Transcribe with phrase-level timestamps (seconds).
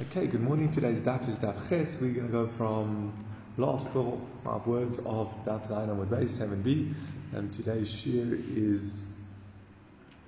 [0.00, 0.70] Okay, good morning.
[0.70, 2.00] Today's daf is daf ches.
[2.00, 3.12] We're going to go from
[3.56, 6.94] last four five words of daf zayin with base 7b.
[7.32, 9.08] And today's shir is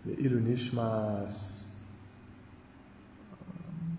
[0.04, 1.67] the Ilu Nishmas
[3.33, 3.98] um,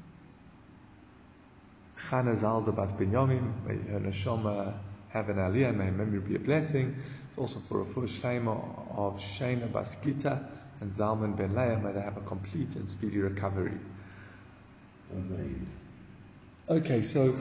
[1.97, 3.65] Chana Zalda Bat Binyamin.
[3.65, 4.73] May her neshama
[5.07, 5.73] have an aliyah.
[5.73, 6.97] May her memory be a blessing.
[7.29, 8.51] It's also for a full shema
[8.97, 10.49] of Shana Baskita
[10.81, 11.79] and Zalman Ben Leah.
[11.81, 13.79] May they have a complete and speedy recovery.
[15.13, 15.67] Amen.
[16.69, 17.35] Okay, so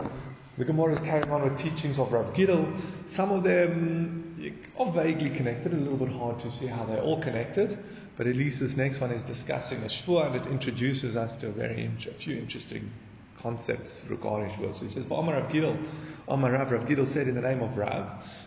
[0.58, 2.80] the Gemara is carrying on with teachings of Rav Gidel.
[3.08, 7.20] Some of them are vaguely connected, a little bit hard to see how they're all
[7.20, 7.78] connected,
[8.16, 11.48] but at least this next one is discussing a shvur and it introduces us to
[11.48, 12.90] a very a few interesting
[13.40, 14.74] concepts regarding shvur.
[14.74, 15.78] So he says, Amar Rav Gidel,
[16.26, 18.06] Amar Rav, Rav Gidel said in the name of Rav,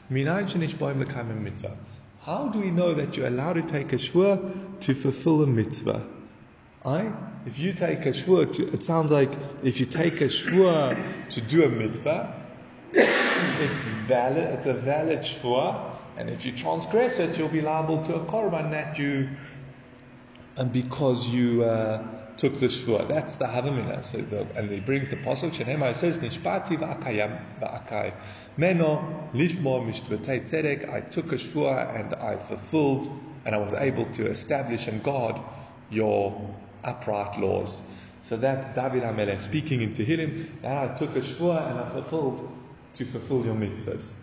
[0.09, 1.77] mitzvah.
[2.25, 6.05] How do we know that you're allowed to take a shvur to fulfill a mitzvah?
[6.85, 7.13] I,
[7.45, 9.31] if you take a shvur, to, it sounds like
[9.63, 12.41] if you take a shvur to do a mitzvah,
[12.93, 18.15] it's valid, it's a valid shvur, and if you transgress it, you'll be liable to
[18.15, 19.29] a korban that you,
[20.57, 22.05] and because you uh,
[22.37, 23.07] took the shvur.
[23.07, 24.03] That's the havamina.
[24.03, 25.91] So the, and he brings the pasuk Shenema.
[25.91, 28.13] It says nishpati va'akayam va'akai
[28.57, 30.89] meno lishmo mishtvotei tzedek.
[30.89, 33.07] I took a shvur and I fulfilled,
[33.45, 35.39] and I was able to establish and guard
[35.89, 37.79] your upright laws.
[38.23, 42.49] So that's David HaMelech speaking in Tehillim, that I took a shvua and I fulfilled
[42.95, 44.13] to fulfill your mitzvahs.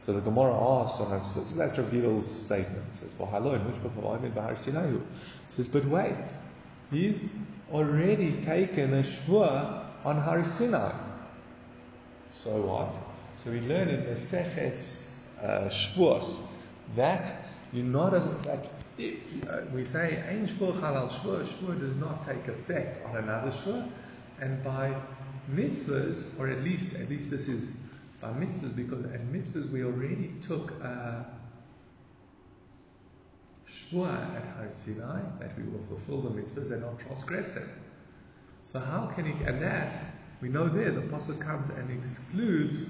[0.00, 2.84] So the Gemara asks, and so, that's Rav Gidel's statement.
[2.92, 3.30] It says, well,
[5.50, 6.32] says, but wait,
[6.90, 7.28] he's
[7.72, 10.92] already taken a shvua on Har Sinai.
[12.30, 12.94] So what?
[13.44, 15.10] So we learn in the Seches
[15.42, 16.36] uh, Shvuos
[16.96, 18.12] that you're not
[18.44, 18.66] that
[18.98, 23.88] uh, we say ein shvur halal shvur, shvur does not take effect on another shvur,
[24.40, 24.94] and by
[25.50, 27.72] mitzvahs, or at least at least this is
[28.20, 31.26] by mitzvahs because at mitzvahs we already took a
[33.68, 37.68] shvur at Har Sinai that we will fulfill the mitzvahs and not transgress them.
[38.66, 39.44] So how can he?
[39.44, 40.00] And that
[40.40, 42.84] we know there the pasuk comes and excludes,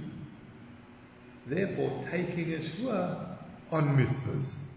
[1.47, 3.37] therefore taking a shvur
[3.71, 4.68] on mitzvahs.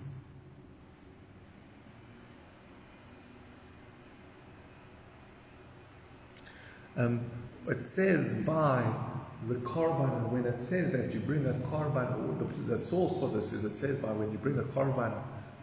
[7.01, 7.21] Um,
[7.67, 8.83] it says by
[9.47, 13.53] the korban, when it says that you bring a korban, the, the, source for this
[13.53, 15.13] is it says by when you bring a korban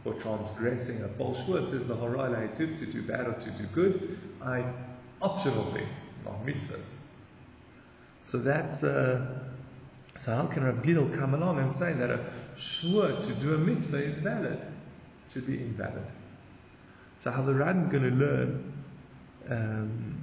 [0.03, 3.65] for transgressing a false shvur, it says the horai to do bad or to do
[3.66, 4.65] good, I
[5.22, 6.91] optional things, not mitzvahs.
[8.25, 9.41] So that's uh,
[10.21, 12.25] so how can Rabbi Gidel come along and say that a
[12.56, 14.60] shvur to do a mitzvah is valid?
[15.32, 16.06] Should be invalid.
[17.21, 18.72] So how the Ran's going to learn
[19.50, 20.18] um,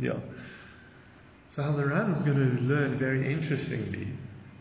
[0.00, 0.14] Yeah.
[1.50, 4.08] So Halaran is going to learn very interestingly.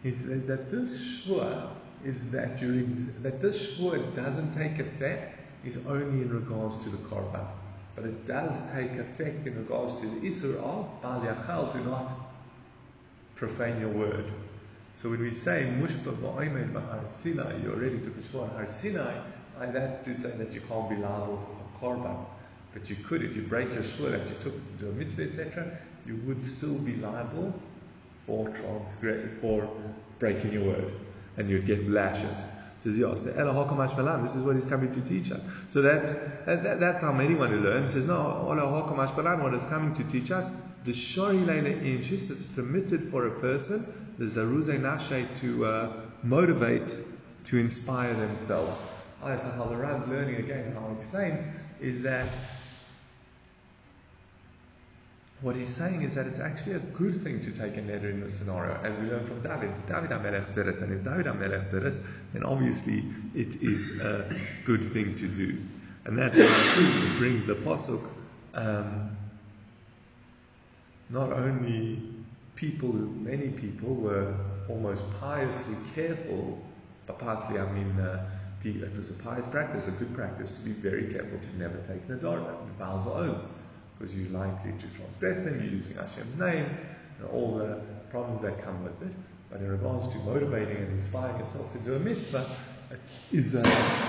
[0.02, 1.70] He says that this shvur
[2.03, 2.59] is that
[3.22, 7.46] that this shvur doesn't take effect is only in regards to the korban,
[7.96, 12.12] but it does take effect in regards to the isur of bal yachal, do not
[13.36, 14.25] profane your word.
[14.96, 18.68] So when we say mushba ba'omed b'har Sinai, you already took a shvur on Har
[18.72, 19.19] Sinai,
[19.59, 21.38] that's to say that you can't be liable
[21.80, 22.25] for korban.
[22.73, 24.94] But you could, if you break your shvur that you took it to do a
[24.94, 27.53] mitzvah, etc., you would still be liable
[28.25, 29.69] for transgress for
[30.19, 30.91] breaking your word,
[31.38, 32.45] and you'd get lashes.
[32.83, 33.01] This is
[34.45, 35.41] what he's coming to teach us.
[35.72, 36.13] So that's
[36.45, 37.85] that, that's how many want to learn.
[37.85, 40.50] He says, no, what is coming to teach us,
[40.85, 43.85] the shori leina inshis, it's permitted for a person,
[44.17, 46.97] the zaruze nashe, to uh, motivate,
[47.45, 48.79] to inspire themselves.
[49.22, 51.51] The Rav's learning again, how I explain,
[51.81, 52.29] is that
[55.42, 58.22] what he's saying is that it's actually a good thing to take a neder in
[58.22, 59.72] this scenario, as we learn from David.
[59.88, 62.01] David HaMelech did it, and if David HaMelech did it,
[62.34, 63.06] then obviously
[63.36, 64.36] it is a
[64.66, 65.57] good thing to do.
[66.06, 68.04] And that's how it brings the Pasuk.
[68.56, 69.16] Um,
[71.10, 72.01] not only
[72.56, 74.33] people, many people were
[74.68, 76.60] almost piously careful,
[77.06, 78.28] but partly, I mean, uh,
[78.63, 82.06] it was a pious practice, a good practice to be very careful to never take
[82.10, 82.44] nadar,
[82.78, 83.45] vows or oaths
[83.97, 86.77] because you're likely to transgress them, you're using Hashem's name,
[87.19, 89.13] and all the problems that come with it.
[89.51, 92.45] But in regards to motivating and inspiring yourself to do a mitzvah,
[92.91, 92.99] it
[93.31, 93.63] is a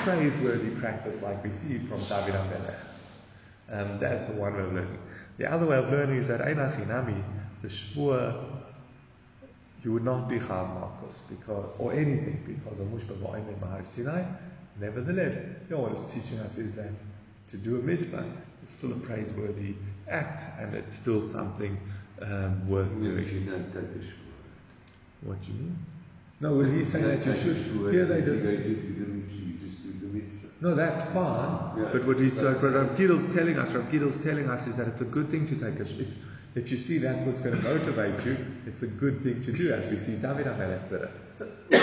[0.05, 2.77] praiseworthy practice like we see from David HaMelech.
[3.71, 4.99] Um, that's the one way of learning.
[5.37, 7.23] The other way of learning is that Einachinami,
[7.63, 8.63] the shvua,
[9.85, 14.25] you would not be chav malchus because, or anything because of mushba v'oimei mahar Sinai.
[14.81, 16.91] Nevertheless, you know what it's teaching us is that
[17.49, 18.25] to do a mitzvah
[18.69, 19.75] is still a praiseworthy
[20.09, 21.79] act and it's still something
[22.23, 23.27] um, worth doing.
[23.29, 24.07] You don't take the.
[25.23, 25.79] What do you mean?
[26.41, 27.57] No, well, he's saying that you should.
[27.57, 28.45] the shvur, Here they just.
[28.45, 30.49] go to the mitzvah, you just do the mitzvah.
[30.61, 31.79] No, that's fine.
[31.79, 31.89] Yeah.
[31.93, 34.87] But what he's That's- but Rav Gidl's telling us, Rav Gidl's telling us is that
[34.89, 36.17] it's a good thing to take a sh- if
[36.55, 38.37] if you see that's what's going to motivate you,
[38.67, 39.73] it's a good thing to do.
[39.73, 41.11] As we see, David HaMelech did it.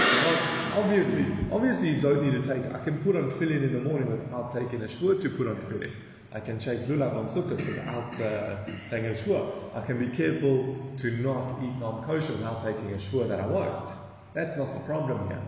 [0.76, 2.66] Obviously, obviously you don't need to take.
[2.74, 5.56] I can put on tefillin in the morning without taking a shvur to put on
[5.58, 5.92] tefillin.
[6.36, 8.58] I can shake lulav on sukkahs without uh,
[8.90, 9.54] taking a shua.
[9.74, 13.90] I can be careful to not eat non-kosher without taking a shua that I won't.
[14.34, 15.42] That's not the problem here.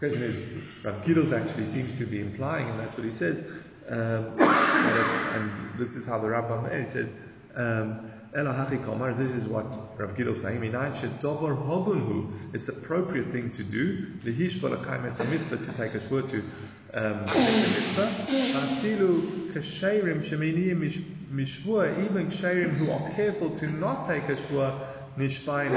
[0.00, 0.40] The question is,
[0.84, 3.38] Rav Gidl's actually seems to be implying, and that's what he says,
[3.88, 7.12] um, and this is how the Rambam says,
[7.54, 9.66] um, Ela hachi kamar, this is what
[9.98, 15.94] Rav Gidl saying, hogunhu, it's appropriate thing to do, lehish balakayim es mitzvah, to take
[15.94, 16.38] a shvur to
[16.94, 18.08] um, take a mitzvah,
[18.58, 21.00] afilu kasheirim sheminiyim mish-
[21.66, 24.78] even kasheirim who are careful to not take a shvur,
[25.18, 25.72] nishbayin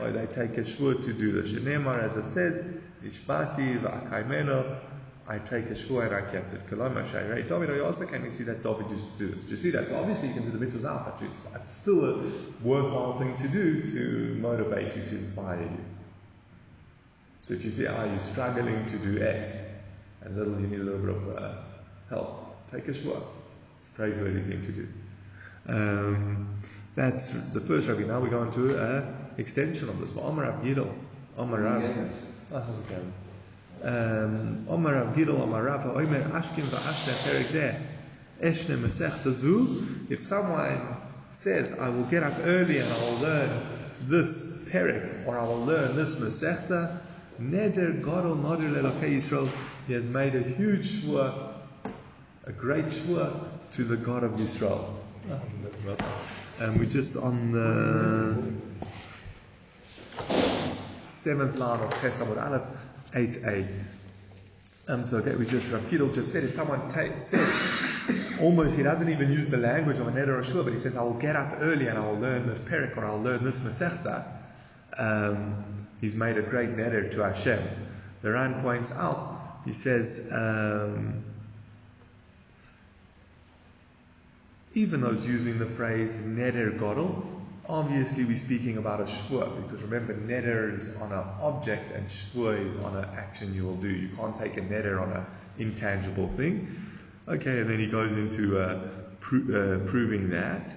[0.00, 2.64] or they take a shvur to do the shenemar as it says,
[3.04, 4.78] Ishbati v'akaimeno,
[5.26, 6.66] I take a shvur and I kept it.
[6.68, 9.44] Koloma shayrei David, I also can you see that David used to do this.
[9.44, 9.88] Do you see that?
[9.88, 12.32] So obviously you can do the mitzvah without, but it's, it's still a
[12.62, 15.84] worthwhile thing to do to motivate you, to inspire you.
[17.40, 19.52] So if you see, are you struggling to do X,
[20.20, 21.54] and little you need a little bit of uh,
[22.10, 23.22] help, take a shvur.
[23.80, 24.88] It's a praiseworthy thing to do.
[25.66, 26.60] Um,
[26.94, 28.02] that's the first Rabbi.
[28.02, 30.14] Now we go on to an extension of this.
[30.16, 30.94] Omar Gidol,
[31.38, 31.80] Omar.
[31.80, 32.14] Yes.
[32.52, 33.12] Oh, how's it going?
[33.82, 36.22] Um, Omar Gidol, Omar Omer
[37.24, 37.82] Perek
[38.40, 40.10] Eshne.
[40.10, 40.96] If someone
[41.30, 43.66] says, I will get up early and I will learn
[44.02, 47.00] this Perek, or I will learn this Masechta,
[47.40, 49.50] Neder Godol Nodir Lelokei Yisrael,
[49.86, 51.54] he has made a huge shvur,
[52.44, 54.94] a great shvur to the God of Yisrael.
[56.60, 58.36] And we're just on the
[61.06, 62.66] seventh line of Chesed Aleph,
[63.14, 63.66] 8a.
[64.86, 67.62] Um, so that we just, Gidl just said, if someone says,
[68.38, 70.94] almost he doesn't even use the language of a neder or shur, but he says,
[70.94, 73.58] I will get up early and I will learn this perek or I'll learn this
[73.60, 74.26] masechta,
[74.98, 75.64] um,
[76.02, 77.62] he's made a great neder to Hashem.
[78.20, 81.24] The Ran points out, he says, um,
[84.74, 87.33] even it's using the phrase neder godel,
[87.68, 92.64] obviously we're speaking about a shvur because remember neder is on an object and shvur
[92.64, 93.88] is on an action you will do.
[93.88, 95.24] You can't take a neder on an
[95.58, 96.76] intangible thing.
[97.26, 98.88] Okay, and then he goes into uh,
[99.20, 100.76] pro- uh, proving that,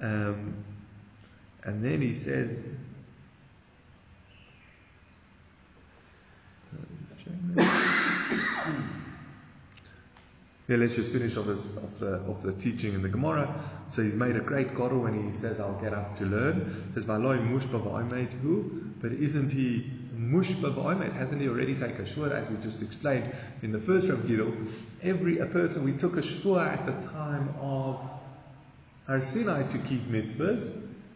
[0.00, 0.54] um,
[1.64, 2.70] and then he says.
[10.68, 13.48] Yeah, let's just finish off this of the of the teaching in the Gemara.
[13.90, 16.94] So he's made a great godel when he says, "I'll get up to learn." He
[16.94, 21.14] says, "V'aloi mushba v'oimed hu," but isn't he mushba v'oimed?
[21.14, 23.30] Hasn't he already taken a shvur, as we just explained
[23.62, 24.52] in the first Rav Gidel?
[25.02, 27.98] Every a person we took a shvur at the time of
[29.06, 30.70] Har Sinai to keep mitzvahs,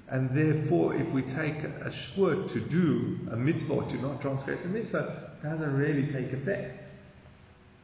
[0.08, 4.64] and therefore, if we take a shvur to do a mitzvah or to not transgress
[4.64, 6.81] a mitzvah, it doesn't really take effect.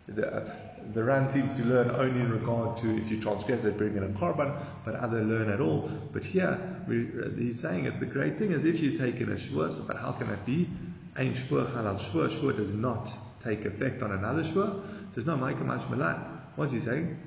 [0.09, 0.51] The,
[0.95, 4.03] the Ran seems to learn only in regard to if you transgress it, bring in
[4.03, 5.91] a korban, but other learn at all.
[6.13, 9.31] But here, we, uh, he's saying it's a great thing as if you take in
[9.31, 10.69] a shvur, so, but how can that be?
[11.17, 13.11] Ein shvur halal shvur, shvur does not
[13.45, 14.83] take effect on another shvur.
[15.15, 16.41] There's no maika mach milan.
[16.57, 17.19] What's he saying?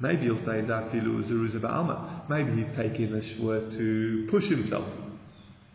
[0.00, 2.28] Maybe he'll say that filu.
[2.28, 5.05] Maybe he's taking a shvur to push himself.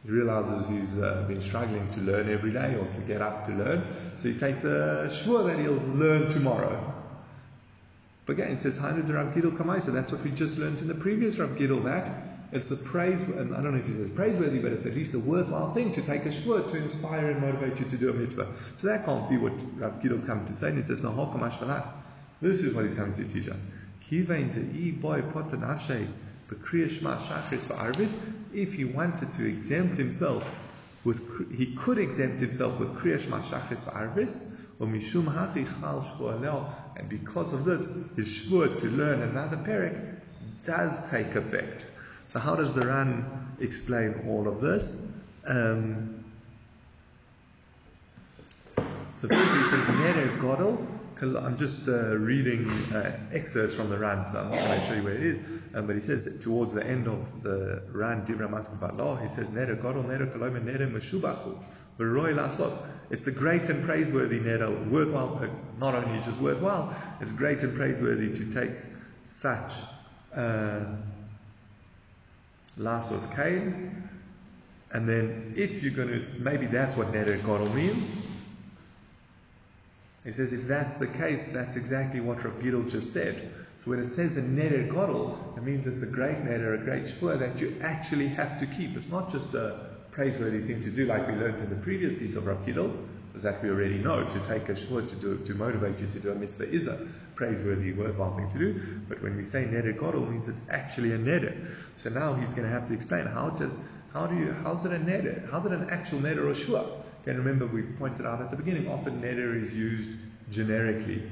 [0.04, 3.52] He realizes he's uh, been struggling to learn every day or to get up to
[3.52, 3.86] learn,
[4.18, 6.94] so he takes a shvur that he'll learn tomorrow.
[8.26, 10.80] But again, it says Hainu de Rav Gidel Kamai, so that's what we just learned
[10.82, 12.10] in the previous Rav Gidel, that
[12.52, 15.14] it's a praise, and I don't know if he says praiseworthy, but it's at least
[15.14, 18.14] a worthwhile thing to take a shvur to inspire and motivate you to do a
[18.14, 18.48] mitzvah.
[18.78, 21.14] So that can't be what Rav Gidel's coming to say, and he says, no.
[22.42, 23.66] This is what he's coming to teach us.
[26.52, 28.14] Potan ashay b'kriya shachris v'arvis,
[28.54, 30.54] if he wanted to exempt himself
[31.04, 34.40] with, he could exempt himself with kriya shma shachris v'arvis,
[34.80, 40.20] or mishum hachi chal and because of this, his shvur to learn another perek
[40.64, 41.86] does take effect.
[42.28, 43.26] So how does the Ran
[43.60, 44.96] explain all of this?
[45.46, 46.24] Um,
[49.16, 50.88] so first he says, Neder Godel
[51.22, 54.94] I'm just uh, reading uh, excerpts from the Ran, so I'm not going to show
[54.96, 55.46] you where it is.
[55.76, 59.80] Um, but he says towards the end of the Ran Dibra Matkaballah, he says, Neder
[59.80, 61.60] Godol, Neder Kolome, Neder Meshubachu,
[62.00, 62.76] V'roi Lasos.
[63.12, 65.48] It's a great and praiseworthy Neder, worthwhile, uh,
[65.80, 68.72] not only just worthwhile, it's great and praiseworthy to take
[69.26, 69.74] such
[70.36, 70.86] uh,
[72.80, 74.10] Lasos Kain.
[74.92, 78.26] And then if you're going to, maybe that's what Neder Godol means.
[80.24, 83.54] He says if that's the case, that's exactly what Rav just said.
[83.80, 87.06] So when it says a neder godel, it means it's a great neder, a great
[87.06, 88.96] shvur that you actually have to keep.
[88.96, 92.36] It's not just a praiseworthy thing to do like we learned in the previous piece
[92.36, 94.24] of Rav because that we already know.
[94.24, 97.08] To take a shvur to do to motivate you to do a mitzvah is a
[97.34, 99.00] praiseworthy, worthwhile thing to do.
[99.10, 101.74] But when we say neder godel, means it's actually a neder.
[101.96, 103.76] So now he's going to have to explain how does
[104.14, 105.50] how do you how's it a neder?
[105.50, 107.01] How's it an actual neder or shvur?
[107.24, 110.18] Again, remember we pointed out at the beginning, often neder is used
[110.50, 111.24] generically.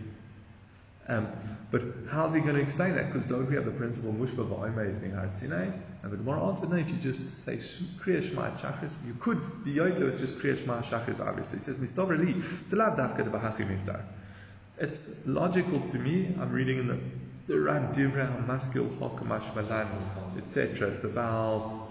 [1.07, 1.27] Um,
[1.71, 3.11] but how's he going to explain that?
[3.11, 5.69] Because don't we have the principle mushba va'omed mihar sinai?
[6.03, 8.95] And the Gemara answered, no, you just say kriya shema chakras.
[9.05, 11.57] You could be yoter with just kriya shema chakras, obviously.
[11.57, 12.35] He says, mistav li,
[12.71, 14.01] lav dafka de miftar.
[14.77, 16.99] It's logical to me, I'm reading in the
[17.59, 19.87] Ran Divra Maskil Hokamash Malan,
[20.37, 20.89] etc.
[20.89, 21.88] It's about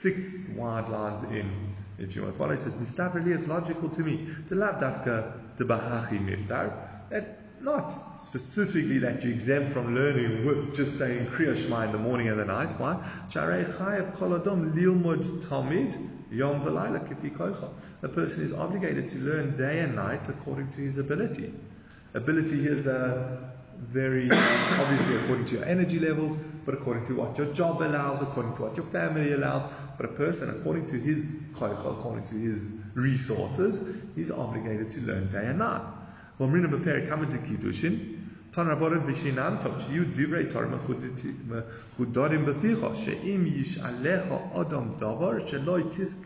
[0.00, 4.00] six wide lines in if you want to follow, it says, Mistavrili is logical to
[4.00, 4.26] me.
[4.48, 6.72] To lav dafka de bahachi miftar.
[7.10, 11.98] That not specifically that you exempt from learning with just saying Kriya Shema in the
[11.98, 12.80] morning and the night.
[12.80, 12.94] Why?
[13.28, 17.70] Sharei chayav koladom lilmod tamid yom v'layla kifi
[18.02, 21.52] A person is obligated to learn day and night according to his ability.
[22.14, 27.53] Ability is a very obviously according to your energy levels, but according to what your
[27.53, 29.63] job allows, according to what your family allows.
[29.97, 33.79] But a person, according to his koicha, according to his resources,
[34.15, 35.81] he's obligated to learn day and night.
[36.39, 37.99] ואומרים בפרק כמה דקידושין,
[38.51, 40.65] תן רבורן ושינן טוב, שיהיו דברי תורה
[41.89, 44.23] מחודרים בפיך, שאם ישאלך
[44.61, 46.17] אדם דבר שלא יתיסק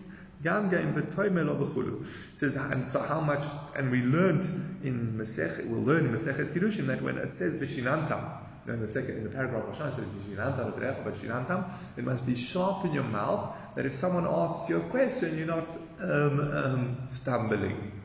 [0.44, 2.06] גם גם v'toimelo v'chulu.
[2.38, 3.44] says, and so how much,
[3.76, 4.44] and we learned
[4.84, 8.22] in Masech, we'll learn in Maseches Kiddushin that when it says v'shinantam,
[8.67, 12.93] in the second, in the paragraph Hashan says v'shinantam v'shinantam, it must be sharp in
[12.95, 15.67] your mouth, that if someone asks you a question, you're not
[16.01, 18.01] um, um, stumbling.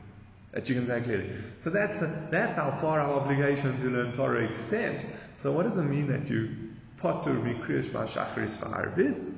[0.52, 1.30] That you can say clearly.
[1.60, 5.06] So that's, a, that's how far our obligation to learn Torah extends.
[5.36, 9.32] So what does it mean that you potter mikriyash ma'ashachris v'arvis?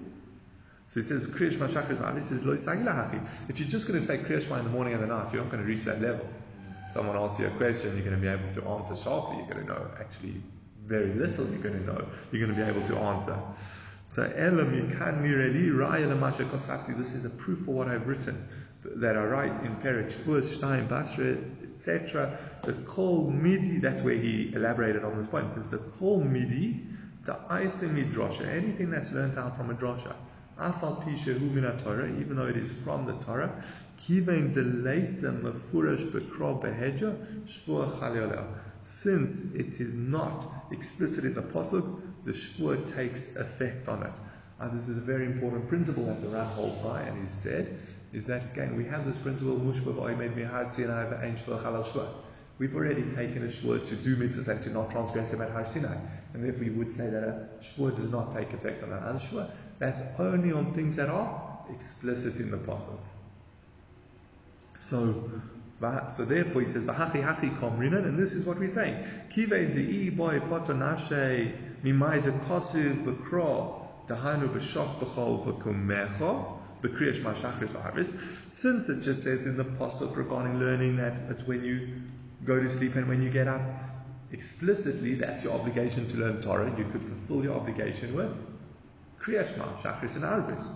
[0.92, 4.58] So he says, Kriyash Shema This is Lo If you're just going to say Kriyash
[4.58, 6.26] in the morning and the night, you're not going to reach that level.
[6.88, 9.38] Someone asks you a question, you're going to be able to answer sharply.
[9.38, 10.42] You're going to know actually
[10.84, 11.48] very little.
[11.48, 12.06] You're going to know.
[12.30, 13.38] You're going to be able to answer.
[14.06, 14.22] So
[16.96, 18.48] This is a proof for what I've written
[18.84, 21.36] that I write in Perek Shvuas Stein Basra
[21.72, 22.38] etc.
[22.62, 23.78] The Kol Midi.
[23.78, 25.50] That's where he elaborated on this point.
[25.50, 26.80] Says the Kol Midi,
[27.24, 30.14] the Isa Midrasha, anything that's learned out from a drasha.
[30.60, 33.64] Even though it is from the Torah,
[34.00, 34.52] Kivain
[35.42, 36.06] mafurash.
[38.84, 44.14] Since it is not explicit in the pasuk, the shvua takes effect on it.
[44.60, 47.78] Uh, this is a very important principle that the Ran holds by, and he said
[48.12, 52.08] is that again we have this principle mushba v'oimed mihad sinai v'ein shvua chalal shvua.
[52.58, 55.64] We've already taken a shvua to do mitzvahs and to not transgress them at Har
[55.64, 55.96] Sinai.
[56.32, 59.50] And therefore you would say that a shvua does not take effect on an shvua.
[59.82, 63.00] That's only on things that are explicit in the pasuk.
[64.78, 65.28] So,
[66.08, 68.94] so therefore he says, "V'hachi hachi komrinan," and this is what we're saying.
[69.32, 76.30] Kivei dei boy potonashe mimai de kosiv b'kro dahanu b'shoch b'chol v'kumecha
[76.80, 78.14] b'kriyash ma'shachris v'harvis.
[78.52, 81.88] Since it just says in the pasuk regarding learning that it's when you
[82.44, 83.62] go to sleep and when you get up,
[84.30, 86.72] explicitly that's your obligation to learn Torah.
[86.78, 88.32] You could fulfill your obligation with
[89.22, 90.72] Kriyashma, Shachris and Arvis.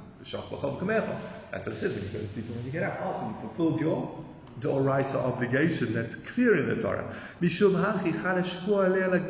[1.50, 3.00] That's what it says when you go to sleep and when you get up.
[3.02, 4.24] Also, you fulfilled your
[4.60, 7.14] Doraisa obligation that's clear in the Torah.
[7.42, 8.12] Mishum hachi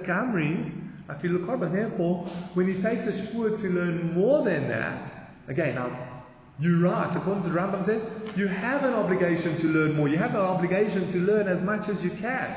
[0.04, 0.72] gamri
[1.08, 1.72] afilu korban.
[1.72, 5.10] Therefore, when he takes a shvur to learn more than that,
[5.48, 5.90] again, now,
[6.58, 10.08] you're right, according to the Rambam says, you have an obligation to learn more.
[10.08, 12.50] You have an obligation to learn as much as you can.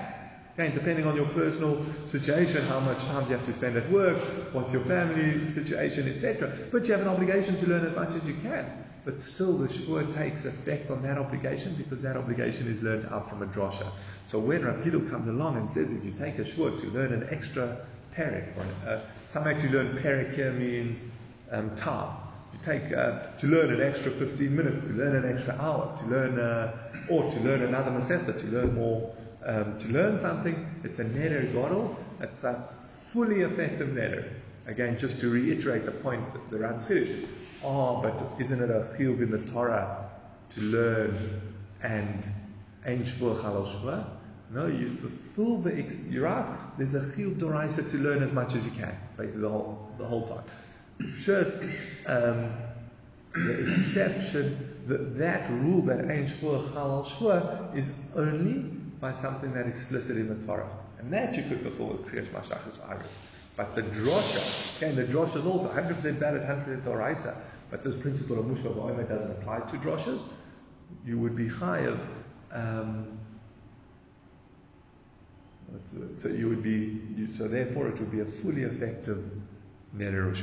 [0.59, 3.89] Again, depending on your personal situation, how much time do you have to spend at
[3.89, 4.17] work,
[4.51, 6.51] what's your family situation, etc.
[6.69, 8.65] But you have an obligation to learn as much as you can.
[9.05, 13.29] But still, the shvur takes effect on that obligation because that obligation is learned out
[13.29, 13.89] from a drasha.
[14.27, 17.29] So when Rav comes along and says if you take a shvur to learn an
[17.31, 17.77] extra
[18.13, 18.49] perek,
[18.85, 21.05] uh, some actually learn perek here means
[21.51, 22.17] um, time.
[22.51, 26.05] You take uh, to learn an extra 15 minutes, to learn an extra hour, to
[26.07, 26.75] learn, uh,
[27.07, 29.15] or to learn another masechta, to learn more
[29.50, 31.96] um, to learn something, it's a neder godel.
[32.22, 34.32] It's a fully effective neder.
[34.68, 37.25] Again, just to reiterate the point that the Ran finished.
[37.63, 40.08] Oh, but isn't it a chiyuv in the Torah
[40.50, 41.41] to learn
[41.82, 42.29] and
[42.86, 44.06] ein shvur?
[44.51, 46.46] No, you fulfill the, ex- you're right,
[46.77, 50.06] there's a chiyuv doraisa to learn as much as you can, basically the whole, the
[50.06, 50.44] whole time.
[51.20, 51.63] Just,
[52.06, 52.51] um,
[53.34, 60.27] the exception, that that rule that ein shvur is only by something that explicit in
[60.27, 60.70] the Torah.
[61.00, 63.18] And that you could fulfill with Kriyash Mashachas Iris.
[63.56, 67.36] But the drosha, okay, and the drosha is also 100% valid, 100% Doraisa,
[67.70, 70.22] but this principle of Mushva Ba'omer doesn't apply to droshas.
[71.06, 72.00] You would be chayav,
[72.51, 73.20] um,
[76.18, 79.29] so you would be, so therefore it would be a fully effective
[79.96, 80.34] Neder.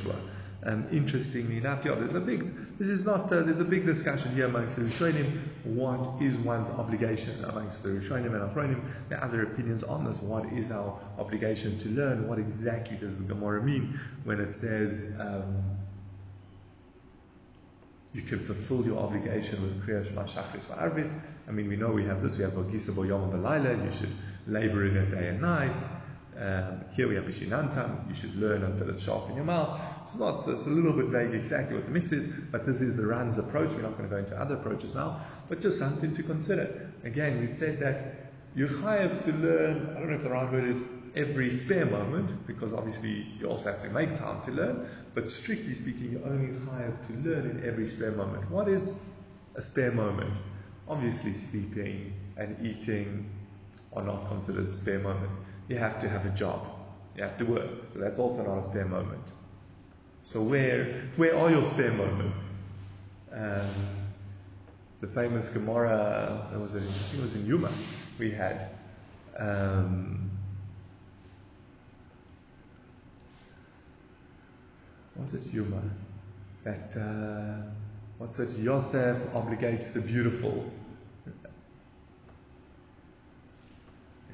[0.63, 4.35] Um, interestingly enough, yeah, there's a big, this is not, uh, there's a big discussion
[4.35, 8.83] here amongst the Rishonim, what is one's obligation amongst the Rishonim and Achronim.
[9.09, 10.21] There are other opinions on this.
[10.21, 12.27] What is our obligation to learn?
[12.27, 15.63] What exactly does the Gemara mean when it says um,
[18.13, 21.13] you can fulfill your obligation with Kriya Shema Shachris Va'arvis?
[21.47, 24.13] I mean, we know we have this, we have Bogisa Bo Yom V'Laila, you should
[24.49, 25.85] labor in it day and night.
[26.39, 29.81] Um, here we have Bishinantam, you should learn until it's sharp in your mouth.
[30.05, 32.95] It's not, it's a little bit vague exactly what the mitzvah is, but this is
[32.95, 33.71] the Ran's approach.
[33.71, 36.93] We're not going to go into other approaches now, but just something to consider.
[37.05, 40.65] Again, we've said that you have to learn, I don't know if the right word
[40.65, 40.83] is
[41.15, 45.73] every spare moment, because obviously you also have to make time to learn, but strictly
[45.73, 46.53] speaking, you only
[46.83, 48.51] have to learn in every spare moment.
[48.51, 49.01] What is
[49.55, 50.37] a spare moment?
[50.87, 53.31] Obviously, sleeping and eating
[53.95, 56.67] are not considered spare moments you have to have a job.
[57.17, 57.71] You have to work.
[57.93, 59.25] So that's also not a spare moment.
[60.23, 62.51] So where where are your spare moments?
[63.33, 63.69] Um,
[65.01, 67.71] the famous Gemara, there was a, I think it was in Yoma,
[68.19, 68.69] we had.
[69.39, 70.31] Um,
[75.17, 75.83] was it Yoma?
[76.65, 77.71] That, uh,
[78.19, 78.59] what's it?
[78.59, 80.71] Yosef obligates the beautiful.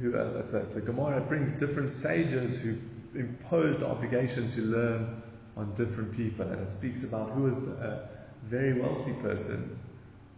[0.02, 1.18] Who uh, it's, a, it's a Gemara.
[1.18, 2.74] It brings different sages who
[3.14, 5.22] imposed the obligation to learn
[5.56, 8.08] on different people, and it speaks about who was a
[8.42, 9.78] very wealthy person.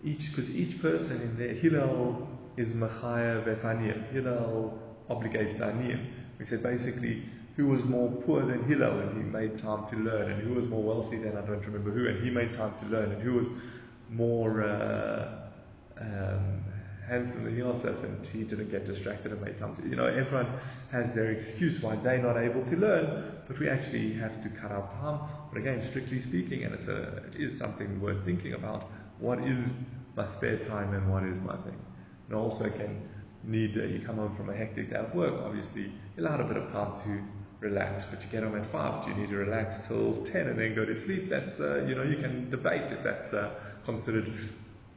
[0.05, 4.12] Each, because each person in there, Hillel is Machaya Vesaniyim.
[4.12, 6.07] Hillel obligates the Aniyim.
[6.38, 7.22] We said basically
[7.57, 10.68] who was more poor than Hillel and he made time to learn, and who was
[10.68, 13.35] more wealthy than I don't remember who, and he made time to learn, and who
[13.35, 13.48] was
[14.11, 15.48] more uh,
[16.00, 16.63] um,
[17.07, 20.47] handsome than Yosef and he didn't get distracted and made time to, you know, everyone
[20.90, 24.73] has their excuse why they're not able to learn, but we actually have to cut
[24.73, 25.21] out time.
[25.53, 29.62] But again, strictly speaking, and it's a, it is something worth thinking about, what is
[30.17, 31.79] my spare time and what is my thing.
[32.29, 33.09] And also can
[33.43, 36.45] need, uh, you come home from a hectic day of work, obviously you'll have a
[36.45, 37.23] bit of time to
[37.61, 40.59] relax, but you get home at 5, do you need to relax till 10 and
[40.59, 41.29] then go to sleep?
[41.29, 43.51] That's, uh, you know, you can debate if that's uh,
[43.85, 44.33] considered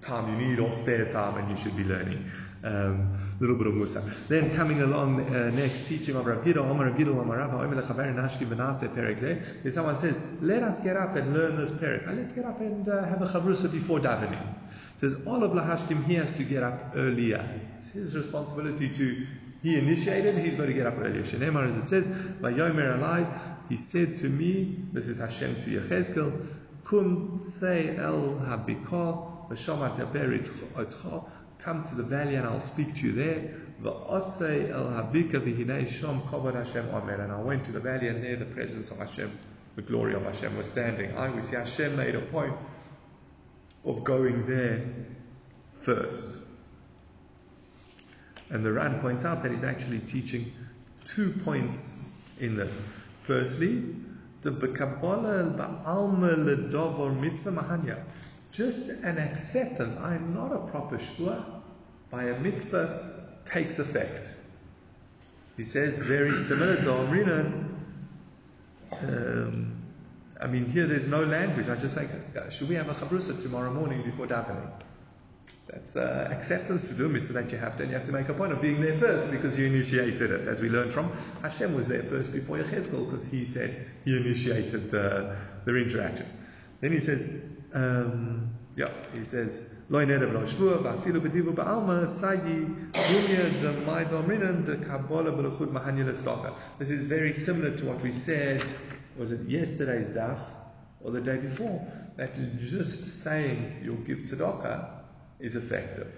[0.01, 2.29] time you need or spare time and you should be learning.
[2.63, 4.03] A um, little bit of mussar.
[4.27, 9.65] Then coming along uh, next, teaching of Rabbi Hida, Omer Rabbi Omer Rabbi, Omer Benase
[9.65, 12.15] If someone says, let us get up and learn this Perek.
[12.15, 14.55] Let's get up and uh, have a chavrusa before davening.
[14.97, 17.47] Says, all of Lahashkim, he has to get up earlier.
[17.79, 19.27] It's his responsibility to,
[19.62, 21.21] he initiated, he's got to get up earlier.
[21.21, 26.47] Shenemar, as it says, Vayomer Alai, he said to me, this is Hashem to Yechezkel,
[26.83, 29.37] Kum Tzei El Habikah,
[31.60, 33.51] come to the valley and I'll speak to you there.
[33.79, 33.88] And
[37.31, 39.38] I went to the valley and there the presence of Hashem,
[39.75, 41.17] the glory of Hashem was standing.
[41.17, 42.55] I we see Hashem made a point
[43.86, 44.83] of going there
[45.81, 46.38] first.
[48.49, 50.53] And the Ran points out that he's actually teaching
[51.05, 52.03] two points
[52.39, 52.79] in this.
[53.21, 53.83] Firstly,
[54.41, 58.03] the Kabbalah al-Ba'alma le mitzvah mahanya
[58.51, 61.62] just an acceptance, I'm not a proper shua,
[62.10, 64.33] by a mitzvah takes effect.
[65.57, 67.65] He says very similar to Omrinan.
[68.91, 69.73] Um,
[70.39, 71.67] I mean, here there's no language.
[71.67, 72.07] I just say,
[72.49, 74.71] should we have a chabrusa tomorrow morning before davening?
[75.67, 78.29] That's uh, acceptance to do mitzvah that you have to, and you have to make
[78.29, 80.47] a point of being there first because you initiated it.
[80.47, 84.91] As we learned from Hashem was there first before Yechezkel because he said he initiated
[84.91, 86.27] the, their interaction.
[86.79, 87.27] Then he says,
[87.77, 90.83] um, yeah, he says, shvua,
[91.21, 91.55] b'divu
[94.87, 96.53] kabbalah b'lechud mahanya l'tzedakah.
[96.79, 98.63] This is very similar to what we said,
[99.15, 100.39] was it yesterday's daf,
[101.01, 101.85] or the day before,
[102.15, 104.89] that just saying you'll give tzedakah
[105.39, 106.11] is effective.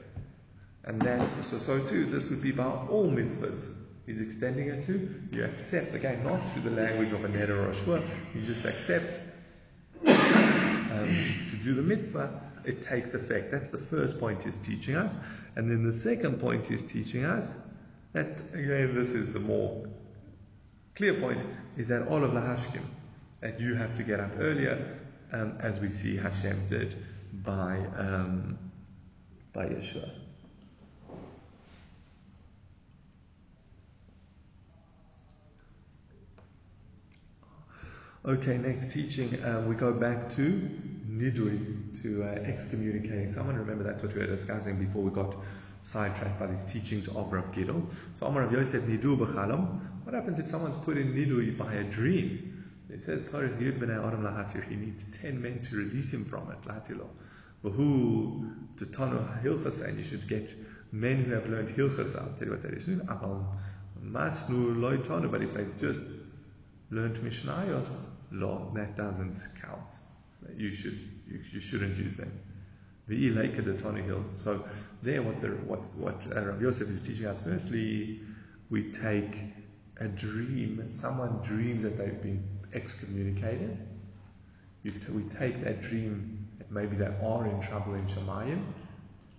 [0.86, 3.68] And that's, so, so too, this would be about all mitzvahs.
[4.06, 7.70] He's extending it to, you accept, again, not through the language of a neder or
[7.70, 8.02] a shua,
[8.34, 9.20] you just accept
[10.92, 13.52] um, to do the mitzvah, it takes effect.
[13.52, 15.14] That's the first point he's teaching us.
[15.56, 17.52] And then the second point he's teaching us,
[18.14, 19.86] that again, this is the more
[20.96, 21.40] clear point,
[21.78, 22.84] is that all of lahashkim,
[23.42, 25.00] that you have to get up earlier,
[25.32, 26.96] um, as we see Hashem did
[27.44, 28.58] by um,
[29.54, 30.10] by Yeshua.
[38.26, 40.70] Okay, next teaching, um, we go back to
[41.10, 43.56] nidui, to uh, excommunicating someone.
[43.56, 45.38] Remember, that's what we were discussing before we got
[45.84, 47.86] sidetracked by these teachings of Rav Gidol.
[48.16, 49.80] So Amar Rav Yosef nidu b'chalam.
[50.04, 52.74] What happens if someone's put in nidui by a dream?
[52.90, 54.68] It says, sorry, Yud b'nei Adam lahatir.
[54.68, 56.62] He needs ten men to release him from it.
[56.64, 57.08] Lahatilo.
[57.62, 60.54] Who to tanu hilchas, and you should get
[60.92, 62.18] men who have learned hilchas.
[62.20, 62.90] I'll tell you what that is.
[65.32, 66.29] But if they've just
[66.92, 67.90] learned Mishnayos,
[68.32, 69.96] law, that doesn't count.
[70.58, 72.32] You should you, you shouldn't use them.
[73.08, 74.24] The Ilaika the Tony Hill.
[74.36, 74.64] So
[75.02, 77.44] there what the what uh, Rabbi Yosef is teaching us.
[77.44, 78.22] Firstly,
[78.70, 79.36] we take
[79.98, 80.92] a dream.
[80.92, 83.78] Someone dreams that they've been excommunicated.
[84.84, 84.92] We
[85.24, 88.64] take that dream that maybe they are in trouble in Shemayim,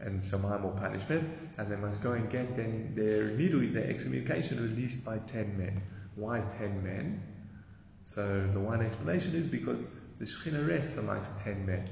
[0.00, 3.88] and Shemayim will punish them, and they must go and get then their needle, their
[3.88, 5.82] excommunication released by ten men.
[6.16, 7.22] Why ten men?
[8.14, 11.88] So the one explanation is because the Shekhinah rests amongst ten men.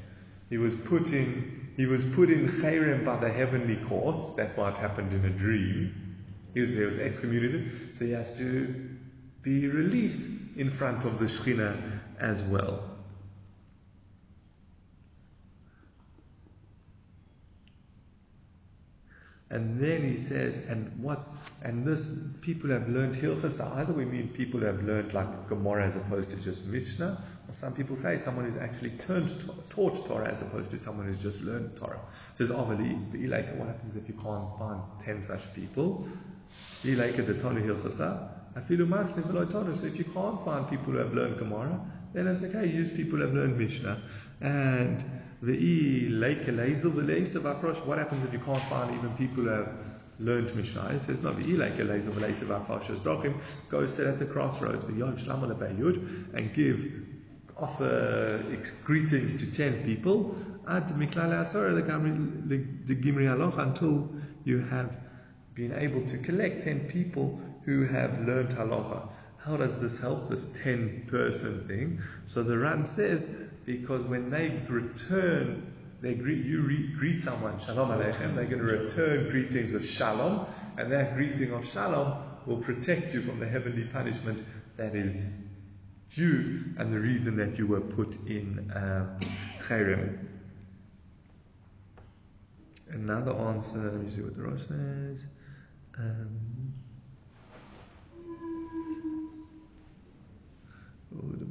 [0.51, 4.35] He was put in, he was put in Cherem by the heavenly courts.
[4.35, 6.17] That's why it happened in a dream.
[6.55, 8.97] He was, he was excommunicated, so he has to
[9.43, 10.19] be released
[10.57, 12.98] in front of the Shekhinah as well.
[19.51, 21.29] And then he says, and what's,
[21.63, 25.97] and this, people have learned Hilchas, either we mean people have learned like Gemara as
[25.97, 29.33] opposed to just Mishnah, or some people say someone who's actually turned,
[29.71, 31.99] taught Torah as opposed to someone who's just learned Torah.
[32.35, 32.95] It says, Avali,
[33.27, 36.07] like, what happens if you can't find 10 such people?
[36.83, 36.97] So if
[39.99, 41.81] you can't find people who have learned Gemara,
[42.13, 43.99] then it's okay, use people who have learned Mishnah.
[44.41, 45.03] And
[45.41, 45.55] what
[47.99, 49.73] happens if you can't find even people who have
[50.19, 50.95] learned Mishnah?
[50.95, 51.41] It says, no, go
[53.87, 56.93] sit at the crossroads, and give,
[57.57, 58.43] offer
[58.85, 60.37] greetings to 10 people,
[63.59, 64.09] until
[64.45, 64.99] you have
[65.55, 69.09] been able to collect 10 people who have learned halacha.
[69.39, 72.03] How does this help, this 10 person thing?
[72.27, 77.91] So the Ran says, because when they return, they greet, you re- greet someone, Shalom
[77.91, 80.47] Aleichem, they're going to return greetings with Shalom,
[80.79, 84.43] and that greeting of Shalom will protect you from the heavenly punishment
[84.79, 85.45] that is
[86.15, 89.05] due and the reason that you were put in uh,
[92.91, 95.19] Another answer, let me see what the Rosh says.
[95.99, 96.73] Um,
[101.15, 101.45] oh, the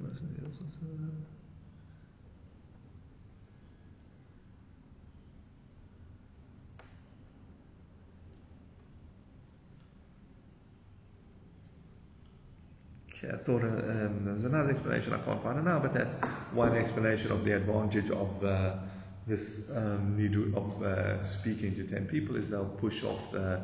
[13.07, 16.16] Okay, I thought uh, um, there's another explanation, I can't find it now, but that's
[16.54, 18.76] one explanation of the advantage of uh,
[19.26, 23.62] this um, need of uh, speaking to 10 people is they'll push off the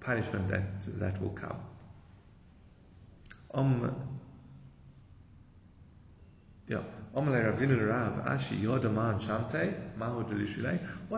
[0.00, 1.56] punishment that, that will come.
[3.54, 3.94] Um,
[6.68, 6.82] yeah.
[7.14, 7.34] What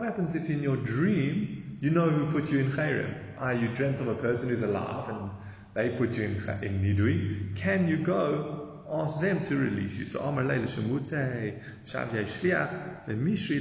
[0.02, 3.14] happens if in your dream you know who put you in chayrim?
[3.38, 5.30] Ah, you dreamt of a person who's alive and
[5.74, 7.56] they put you in, in nidui.
[7.56, 10.04] Can you go ask them to release you?
[10.04, 13.60] So Amar Leila Shemute Shavye Shliach and Mishri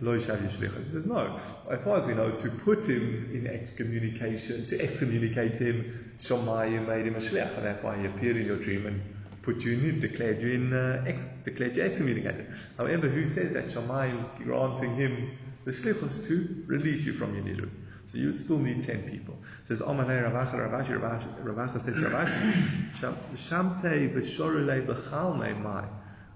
[0.00, 0.84] Lo Shavye Shliach.
[0.84, 1.38] He says no.
[1.70, 7.06] As far as we know, to put him in excommunication, to excommunicate him, Shomayim made
[7.06, 9.02] him a shliach, and that's why he appeared in your dream and
[9.42, 12.46] put you in, declared you in, uh, ex, declared you excommunicated.
[12.78, 17.44] However, who says that Shamayim is granting him the shlichus to release you from your
[17.44, 17.70] nidui?
[18.08, 19.36] So you would still need 10 people.
[19.62, 22.92] It says, Omanei Rav Acha, Ravashi, Rav Acha said to Rav Ashi,
[23.34, 25.84] Shamte v'shorule b'chalme mai.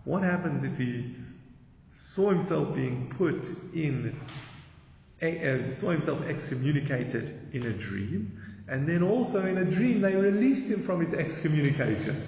[0.04, 1.14] What happens if he
[1.92, 4.18] saw himself being put in,
[5.20, 10.66] uh, saw himself excommunicated in a dream, and then also in a dream they released
[10.66, 12.22] him from his excommunication?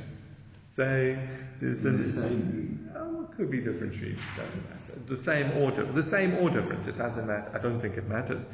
[0.72, 1.18] Say,
[1.54, 2.90] says, the same dream.
[2.96, 4.20] Oh, it could be different dreams.
[4.36, 4.92] Doesn't matter.
[5.06, 6.86] The same order, the same or different.
[6.86, 7.50] It doesn't matter.
[7.54, 8.44] I don't think it matters.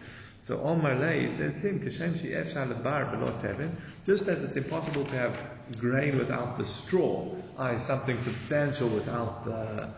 [0.46, 3.70] So Omar Lay says to him, "Kashem shalabar belot tevin."
[4.04, 5.34] Just as it's impossible to have
[5.78, 9.88] grain without the straw, i.e., something substantial without the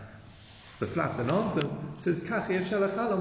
[0.78, 1.72] the fluff, the nonsense.
[2.04, 2.46] Says kach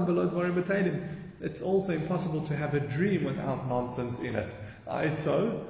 [0.06, 1.08] dvarim.
[1.40, 4.54] It's also impossible to have a dream without nonsense in it.
[4.88, 5.66] I so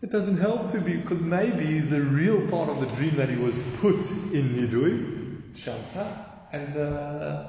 [0.00, 3.36] it doesn't help to be because maybe the real part of the dream that he
[3.36, 3.96] was put
[4.32, 7.48] in nidui shanta and the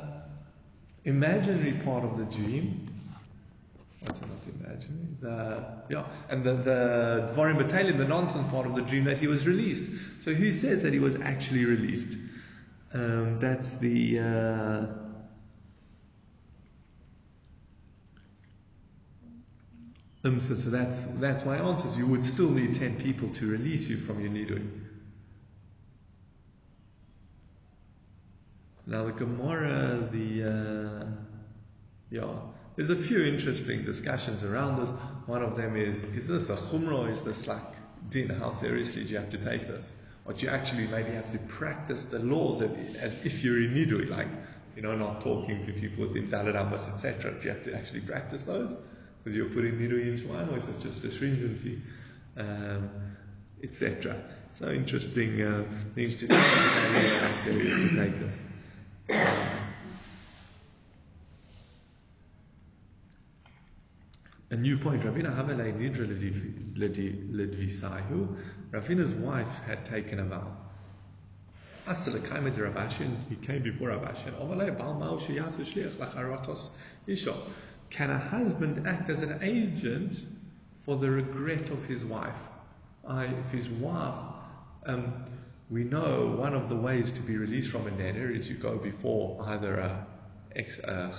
[1.06, 2.97] imaginary part of the dream
[4.02, 4.30] what's not
[4.60, 5.08] imaginary?
[5.20, 9.28] The yeah, and the the Dvarim Battalion, the nonsense part of the dream that he
[9.28, 9.84] was released.
[10.22, 12.18] So who says that he was actually released?
[12.94, 14.86] Um, that's the uh,
[20.24, 21.88] um, so, so that's that's my answer.
[21.98, 24.66] You would still need ten people to release you from your nidui.
[28.86, 31.06] Now the Gemara, the uh,
[32.10, 32.24] yeah.
[32.78, 34.92] There's a few interesting discussions around this.
[35.26, 37.12] One of them is, is this a chumrah?
[37.12, 37.64] Is this like
[38.12, 38.30] din?
[38.30, 39.96] How seriously do you have to take this?
[40.26, 42.62] Or do you actually maybe have to practice the laws
[43.02, 44.28] as if you're in nidui, like,
[44.76, 47.32] you know, not talking to people with invalid amas, etc.
[47.32, 48.76] Do you have to actually practice those?
[49.24, 51.80] Because you're putting nidui into Shwan, or is it just a stringency,
[52.38, 52.92] um,
[53.64, 54.22] etc.
[54.54, 55.64] So interesting uh,
[55.96, 59.58] things to take, how serious to take this.
[64.50, 65.04] A new point.
[65.04, 66.08] Ravina Nidra
[66.76, 68.38] Ledvisayu.
[68.72, 70.56] Ravina's wife had taken a vow.
[73.30, 74.34] He came before Ravashin.
[77.90, 80.22] Can a husband act as an agent
[80.82, 82.42] for the regret of his wife?
[83.08, 84.16] I, if his wife,
[84.86, 85.24] um,
[85.70, 88.78] we know one of the ways to be released from a neder is you go
[88.78, 90.06] before either a
[90.58, 91.12] a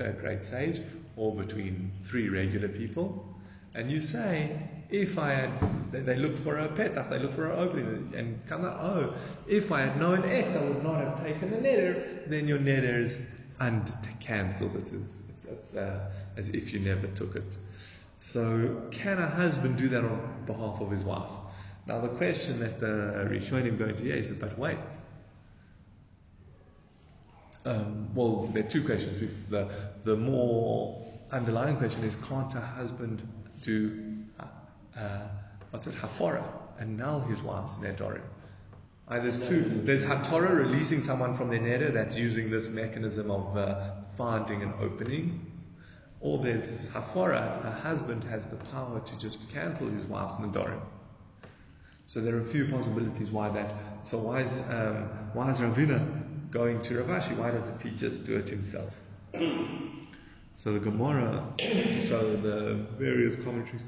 [0.00, 0.80] a great sage,
[1.20, 3.28] or between three regular people,
[3.74, 5.50] and you say, if I had,
[5.92, 9.14] they, look for a petach, they look for an opening, and come out, oh,
[9.46, 13.04] if I had known X, I would not have taken the neder, then your neder
[13.04, 13.18] is
[14.18, 14.74] cancelled.
[14.76, 17.58] It is, it's, it's uh, as if you never took it.
[18.20, 21.32] So, can a husband do that on behalf of his wife?
[21.86, 24.78] Now, the question that the Rishonim going to is, but wait,
[27.66, 29.32] um, well, there are two questions.
[29.50, 29.68] The,
[30.04, 33.22] the more underlying question is can't a husband
[33.62, 34.44] do, uh,
[34.98, 35.28] uh,
[35.70, 36.42] what's it, hafara,
[36.78, 38.22] annul his wife's nedarim?
[39.08, 39.60] Uh, there's two.
[39.60, 44.72] There's Hatorah releasing someone from their neder that's using this mechanism of uh, finding an
[44.80, 45.46] opening.
[46.20, 50.80] Or there's Hafara, a husband has the power to just cancel his wife's nedarim.
[52.06, 53.74] So there are a few possibilities why that.
[54.04, 58.10] So why is, um, why is Ravina going to Rav Ashi, why does the teacher
[58.10, 59.02] do it himself?
[60.62, 61.42] So the Gemara,
[62.06, 63.86] so the various commentaries,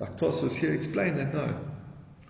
[0.00, 1.54] like Tosfos here explain that no.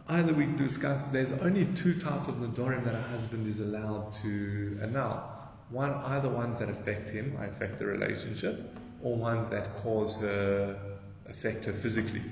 [0.09, 4.79] Either we discuss there's only two types of Nadorim that a husband is allowed to
[4.83, 5.23] annul.
[5.71, 11.65] One, either ones that affect him, affect the relationship, or ones that cause her, affect
[11.67, 12.23] her physically.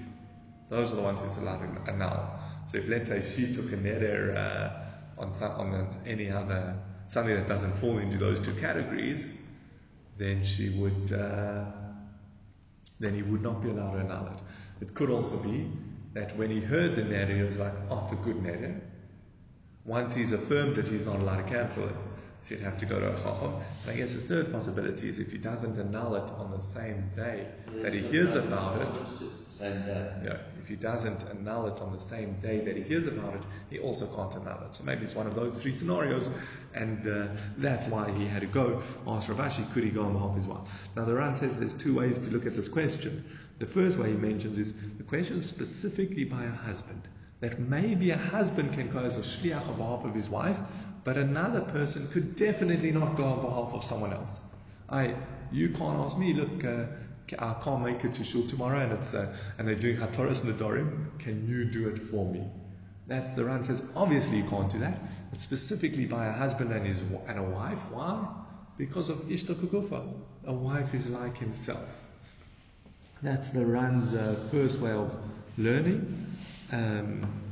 [0.68, 2.28] Those are the ones he's allowed to annul.
[2.70, 7.48] So if let's say she took a neder uh, on, on any other something that
[7.48, 9.28] doesn't fall into those two categories,
[10.16, 11.64] then she would, uh,
[13.00, 14.38] then he would not be allowed to annul it.
[14.80, 15.70] It could also be
[16.14, 18.80] that when he heard the neder, he was like, oh, it's a good neder.
[19.84, 21.94] Once he's affirmed it, he's not allowed to cancel it.
[22.44, 23.54] So he'd have to go to a chacham.
[23.84, 27.10] And I guess the third possibility is if he doesn't annul it on the same
[27.16, 29.00] day that he hears about it.
[29.62, 33.42] Yeah, if he doesn't annul it on the same day that he hears about it,
[33.70, 34.74] he also can't annul it.
[34.74, 36.30] So maybe it's one of those three scenarios,
[36.74, 38.82] and uh, that's why he had to go.
[39.06, 40.68] Ask Rav Ashi, could he go on behalf of his wife?
[40.96, 43.24] Now the Ran says there's two ways to look at this question.
[43.58, 47.08] The first way he mentions is the question specifically by a husband.
[47.40, 50.58] That maybe a husband can go as a shliach on behalf of his wife,
[51.04, 54.40] but another person could definitely not go on behalf of someone else.
[54.88, 55.14] I,
[55.52, 56.86] you can't ask me, look, uh,
[57.38, 61.18] I can't make it to shul tomorrow, and it's uh, and they're doing hatoras nedarim.
[61.18, 62.44] Can you do it for me?
[63.06, 63.82] That's the Ran says.
[63.96, 64.98] Obviously, you can't do that,
[65.30, 67.90] but specifically by a husband and his and a wife.
[67.90, 68.26] Why?
[68.76, 70.02] Because of ishtakugufa.
[70.46, 71.88] A wife is like himself.
[73.22, 75.14] That's the Ran's uh, first way of
[75.56, 76.36] learning.
[76.72, 77.43] Um,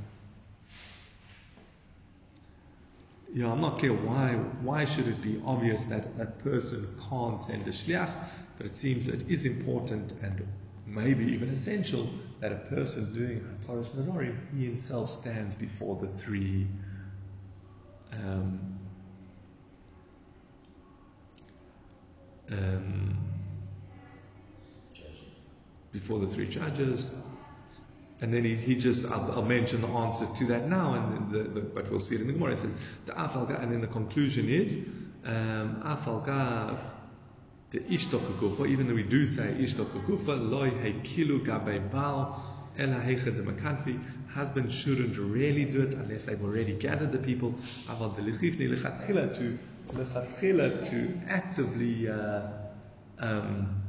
[3.35, 4.33] yeah, I'm not clear why.
[4.61, 8.11] Why should it be obvious that that person can't send a shliach?
[8.59, 10.47] But it seems it is important and
[10.87, 12.09] maybe even essential
[12.41, 16.67] that a person doing a Hataras Nedarim, he himself stands before the three
[18.13, 18.79] um,
[22.51, 23.17] um,
[25.93, 27.11] before the three judges.
[28.23, 31.43] And then he, he just, I'll, I'll mention the answer to that now, and the,
[31.43, 32.53] the, but we'll see it in the Gemara.
[32.53, 32.71] It says,
[33.09, 34.73] and then the conclusion is,
[35.25, 35.83] um,
[37.73, 43.99] the ishtok even though we do say ishtok loy hekilu gabe bal, ela heichad makanfi,
[44.29, 47.55] husbands shouldn't really do it unless they've already gathered the people.
[47.89, 48.23] Aval de
[49.35, 49.59] to,
[50.85, 52.43] to actively, uh,
[53.19, 53.83] um,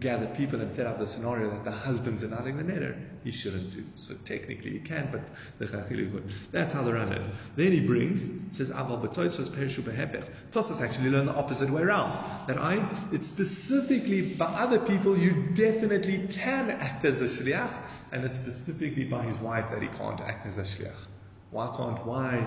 [0.00, 3.70] gather people and set up the scenario that the husband's annulling the neder, he shouldn't
[3.70, 3.84] do.
[3.94, 5.20] So technically he can, but
[5.58, 6.22] the chachili.
[6.50, 7.26] That's how they run it.
[7.54, 8.24] Then he brings,
[8.56, 10.24] says, Aval betoisos perishu behepech.
[10.50, 12.18] Tosfos actually learn the opposite way around.
[12.48, 17.72] That I, it's specifically by other people you definitely can act as a shliach,
[18.10, 21.06] and it's specifically by his wife that he can't act as a shliach.
[21.52, 22.46] Why can't, why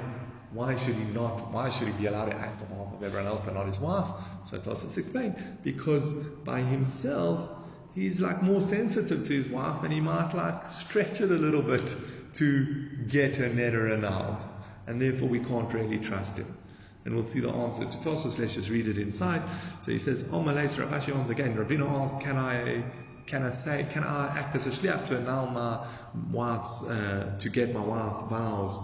[0.52, 1.52] why should he not?
[1.52, 3.80] Why should he be allowed to act on behalf of everyone else but not his
[3.80, 4.08] wife?
[4.48, 6.10] So Tosfos explained because
[6.44, 7.48] by himself
[7.94, 11.62] he's like more sensitive to his wife and he might like stretch it a little
[11.62, 11.96] bit
[12.36, 14.44] to get her neder annulled,
[14.88, 16.58] and therefore we can't really trust him.
[17.06, 18.38] And we'll see the answer to Tosfos.
[18.38, 19.44] Let's just read it inside.
[19.84, 21.56] So he says, Omalays Rav Ashi on again.
[21.56, 22.84] Ravina asks, can I
[23.28, 25.86] can I say, can I act as a shliach to annul my
[26.32, 28.80] wife's, uh, to get my wife's vows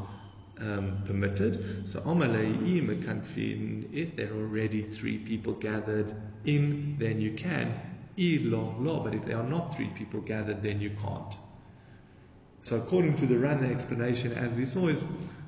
[0.60, 1.88] um, permitted.
[1.88, 6.14] So if there are already three people gathered
[6.46, 7.74] in, then you can.
[8.16, 11.34] But if there are not three people gathered, then you can't.
[12.62, 15.04] So according to the Rana explanation, as we saw, is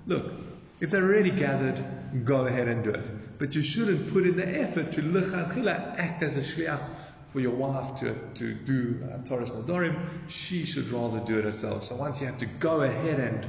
[0.06, 0.32] look,
[0.80, 1.84] if they're already gathered,
[2.26, 3.40] go ahead and do it.
[3.40, 6.90] But you shouldn't put in the effort to lechatchila act as a shliach
[7.28, 9.98] for your wife to, to do uh, Torah Nadorim.
[10.28, 11.84] She should rather do it herself.
[11.84, 13.48] So once you have to go ahead and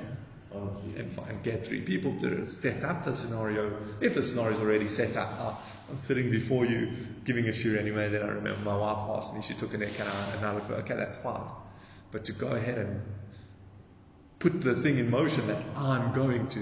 [0.54, 3.76] and, and get three people to set up the scenario.
[4.00, 5.54] If the scenario is already set up, uh,
[5.90, 6.92] I'm sitting before you
[7.24, 10.36] giving a shiur anyway, then I remember my wife asked me, she took an ekana
[10.36, 11.42] and I looked okay, that's fine.
[12.10, 13.02] But to go ahead and
[14.38, 16.60] put the thing in motion that I'm going to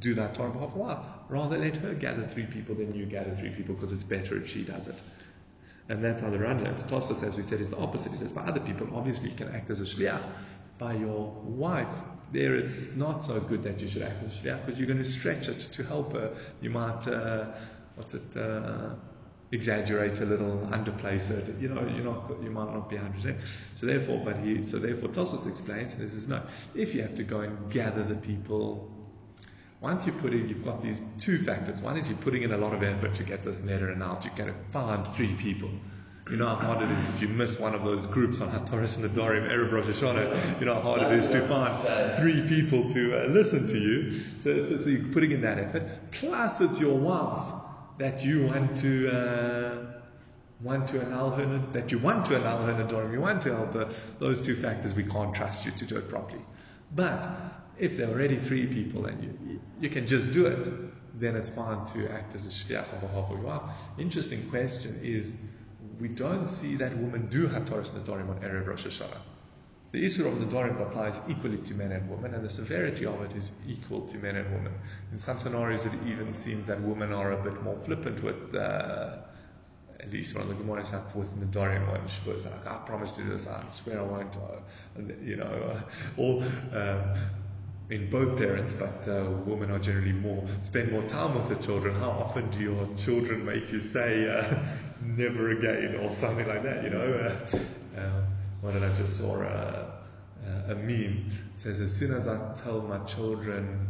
[0.00, 3.34] do that on behalf of wife, rather let her gather three people than you gather
[3.34, 4.96] three people because it's better if she does it.
[5.88, 8.12] And that's how the Randa, Tosfos, as we said, is the opposite.
[8.12, 10.22] He says, by other people, obviously you can act as a shliach.
[10.78, 11.92] By your wife,
[12.34, 15.04] there it's not so good that you should act as shliach because you're going to
[15.04, 16.36] stretch it to help her.
[16.60, 17.46] You might, uh,
[17.94, 18.90] what's it, uh,
[19.52, 21.60] exaggerate a little, underplace it.
[21.60, 23.40] You know, you're not, you might not be 100%.
[23.76, 26.42] So therefore, but he, so therefore, Tosfos explains, and he says, no,
[26.74, 28.90] if you have to go and gather the people,
[29.80, 31.80] once you put in, you've got these two factors.
[31.80, 34.24] One is you're putting in a lot of effort to get this neder and out.
[34.24, 35.70] You're going to find three people.
[36.30, 38.96] You know how hard it is if you miss one of those groups on Hataras
[38.96, 40.58] and Nadarim, Erev Rosh Hashanah.
[40.58, 44.12] You know how hard it is to find three people to uh, listen to you.
[44.42, 45.82] So, so, so, you're putting in that effort.
[46.12, 47.52] Plus, it's your wife
[47.98, 50.00] that you want to uh,
[50.62, 53.12] want to annul her, that you want to annul her Nadarim.
[53.12, 53.90] You want to help her.
[54.18, 56.42] Those two factors, we can't trust you to do it properly.
[56.94, 57.28] But
[57.78, 61.50] if there are already three people and you, you can just do it, then it's
[61.50, 63.62] fine to act as a shliach on behalf of your wife.
[63.98, 65.34] Interesting question is
[66.00, 69.20] we don't see that women do have Taurus Nadarim on Erev Rosh Hashanah.
[69.92, 73.36] The issue of Nadarim applies equally to men and women, and the severity of it
[73.36, 74.72] is equal to men and women.
[75.12, 79.18] In some scenarios, it even seems that women are a bit more flippant with, uh,
[80.00, 83.22] at least one of the Gemara's have with Nadarim she was like, I promise to
[83.22, 85.44] do this, I swear I won't, uh, you know,
[86.16, 86.42] uh, or
[87.90, 91.94] in both parents, but uh, women are generally more spend more time with the children.
[91.94, 94.62] How often do your children make you say uh,
[95.02, 96.84] "never again" or something like that?
[96.84, 98.24] You know, uh, um,
[98.62, 99.42] what did I just saw?
[99.42, 99.90] Uh,
[100.46, 103.88] uh, a meme it says, "As soon as I tell my children."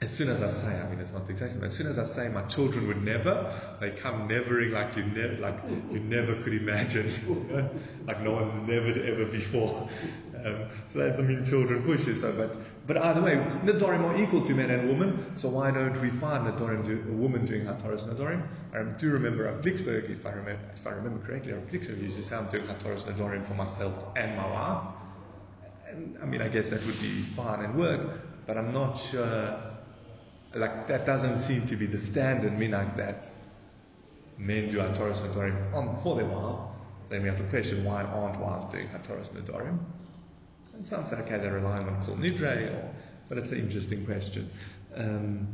[0.00, 1.64] As soon as I say, I mean, it's not the exact same.
[1.64, 5.04] As soon as I say my children would never, they come nevering like you
[5.38, 5.56] like
[5.90, 7.10] you never could imagine,
[8.06, 9.88] like no one's never ever before.
[10.44, 12.20] Um, so that's, I mean, children pushes.
[12.20, 15.36] So, but, but either way, Nadarim are equal to men and women.
[15.36, 18.46] So why don't we find Nadarim do, a woman doing Hataras Nadarim?
[18.74, 22.16] I do remember Rav Glicksberg, if I remember, if I remember correctly, Rav Glicksberg used
[22.16, 24.94] to say I'm doing Hataras Nadarim for myself and my wife.
[25.88, 29.60] And I mean, I guess that would be fine and work, but I'm not sure.
[30.54, 33.30] Like that doesn't seem to be the standard minhag that
[34.36, 36.62] men do Hataras Nadarim on for their wives.
[37.08, 39.78] Then we have the question: Why aren't wives doing Hataras Nadarim?
[40.74, 42.94] And some say, okay, they're relying on Kol Nidre, or,
[43.28, 44.50] but it's an interesting question.
[44.94, 45.46] Um,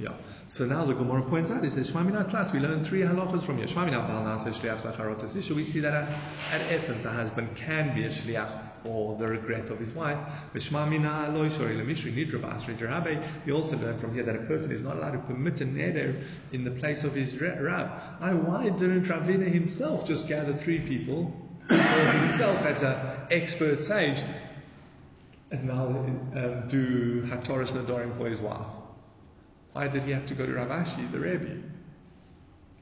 [0.00, 0.12] Yeah.
[0.50, 3.58] So now the Gemara points out, it says, Shmamina class, we learn three halachas from
[3.58, 3.66] here.
[3.66, 6.08] Shmamina Balna says, Shliach Lacharotas So we see that at,
[6.52, 8.50] at essence, a husband can be a Shliach
[8.82, 10.16] for the regret of his wife.
[10.54, 13.22] But Shmamina Loi Shori Lemishri Nidra Ba'asri Jarabe.
[13.44, 16.24] We also learn from here that a person is not allowed to permit a neder
[16.50, 17.90] in the place of his rab.
[18.20, 21.30] I, why didn't Ravina himself just gather three people,
[21.70, 22.96] or himself as an
[23.30, 24.22] expert sage,
[25.50, 28.77] and now um, do Hatoras Nadorim for his wife?
[29.72, 31.62] Why did he have to go to Rav Ashi, the Rebbe?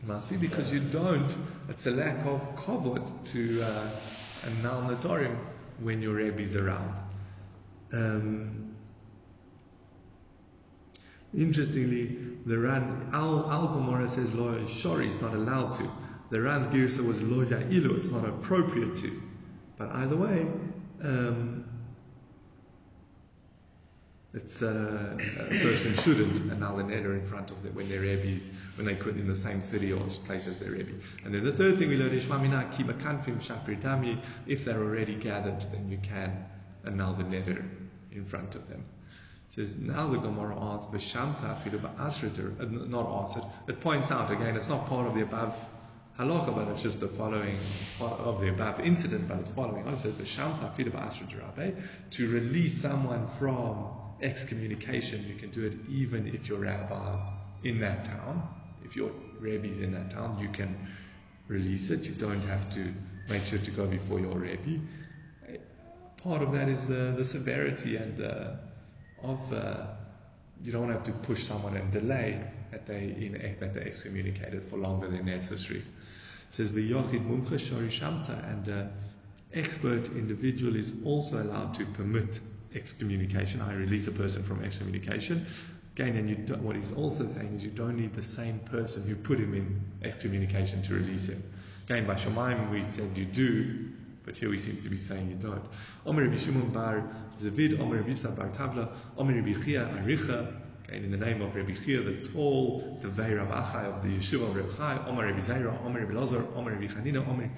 [0.00, 1.34] It must be because you don't.
[1.68, 3.90] It's a lack of kavod to uh,
[4.46, 5.36] annul Nadorim
[5.80, 7.00] when your Rebbe is around.
[7.92, 8.74] Um,
[11.36, 12.16] interestingly,
[12.46, 15.90] the Ran Al Al Gemara says lo shori is not allowed to.
[16.30, 19.22] The Ran's girsa was lo ya'ilu, it's not appropriate to.
[19.76, 20.46] But either way,
[21.02, 21.55] um,
[24.36, 28.50] it's uh, a person shouldn't annul an neder in front of them when their Rebbe's,
[28.76, 30.92] when they could in the same city or place as their Rebbe.
[31.24, 34.20] And then the third thing we learn is Shmamina Kima Kanfim Shapritami.
[34.46, 36.44] If they're already gathered, then you can
[36.84, 37.66] annul the neder
[38.12, 38.84] in front of them.
[39.48, 43.42] It says now the Gemara asks B'Shamta uh, not answered.
[43.68, 45.56] It points out again, it's not part of the above
[46.18, 47.56] halacha, but it's just the following
[48.00, 49.94] of the above incident, but it's following on.
[49.94, 56.48] It says B'Shamta Afidu to release someone from excommunication, you can do it even if
[56.48, 57.22] your rabbi's
[57.64, 58.48] in that town.
[58.84, 59.10] If your
[59.40, 60.76] rabbi's in that town, you can
[61.48, 62.06] release it.
[62.06, 62.92] You don't have to
[63.28, 64.78] make sure to go before your rabbi.
[66.22, 68.58] Part of that is the, the severity and the,
[69.22, 69.86] of uh,
[70.62, 72.40] you don't have to push someone and delay
[72.70, 75.80] that they in that they excommunicated for longer than necessary.
[75.80, 75.84] It
[76.54, 78.84] says the Yochid Mumcha Shori Shamta and uh,
[79.52, 82.40] expert individual is also allowed to permit
[82.76, 83.60] excommunication.
[83.60, 85.46] I release a person from excommunication.
[85.96, 89.38] Again, and what he's also saying is you don't need the same person who put
[89.38, 91.42] him in excommunication to release him.
[91.88, 93.88] Again, by Shemaim we said you do,
[94.24, 95.64] but here we seem to be saying you don't.
[96.04, 97.02] Omer Shimon bar
[97.40, 100.52] Zavid, Omer bar Tavla, Omer Aricha,
[100.88, 104.08] Again, in the name of Rabbi Chia, the tall, the Vei Rav Achai of the
[104.08, 107.50] Yeshiva of Rabbi Chai, Omer Rabbi Zaira, Omer Rabbi Lazar, Omer Rabbi Chanina, Omer,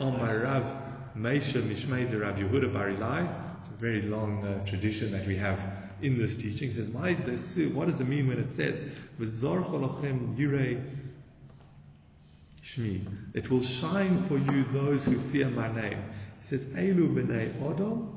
[0.00, 0.76] Omer Rav
[1.16, 5.36] Meisha Mishmei, the Rabbi Yehuda Bar Ilai, it's a very long uh, tradition that we
[5.36, 5.62] have
[6.00, 6.70] in this teaching.
[6.70, 8.82] It says, what does it mean when it says,
[12.64, 13.04] Shmi.
[13.34, 15.98] It will shine for you those who fear my name.
[16.40, 18.08] It says, Elu b'nei Odom.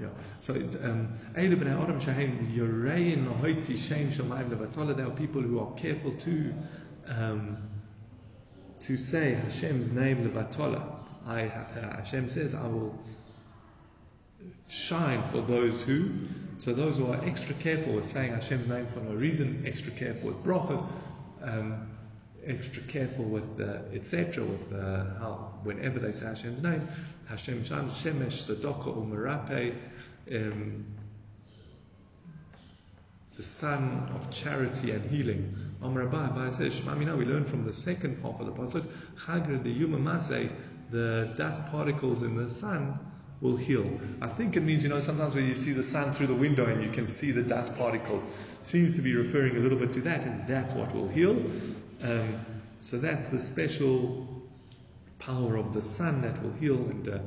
[0.00, 0.08] Yeah.
[0.40, 1.46] So, um, there
[5.06, 6.54] are people who are careful to
[7.06, 7.56] um,
[8.80, 10.82] to say Hashem's name levatola.
[11.26, 12.98] I uh, Hashem says, I will
[14.68, 16.10] shine for those who.
[16.58, 20.28] So those who are extra careful with saying Hashem's name for no reason, extra careful
[20.28, 20.86] with brachas,
[21.42, 21.90] um,
[22.46, 23.60] extra careful with
[23.92, 24.44] etc.
[24.44, 26.88] With how whenever they say Hashem's name,
[27.28, 29.74] Hashem shines Shemesh Sadoka Umarape,
[30.34, 30.84] um,
[33.36, 35.56] the sun of charity and healing.
[35.82, 38.84] Amr Abba says, Shmamina, we learn from the second half of the pasuk,
[39.16, 40.20] Chagra the Yuma
[40.90, 42.98] the dust particles in the sun
[43.40, 43.88] will heal.
[44.20, 46.66] I think it means, you know, sometimes when you see the sun through the window
[46.66, 48.26] and you can see the dust particles,
[48.62, 51.30] seems to be referring a little bit to that, as that's what will heal.
[52.02, 52.44] Um,
[52.82, 54.26] so that's the special
[55.18, 57.18] power of the sun that will heal and uh,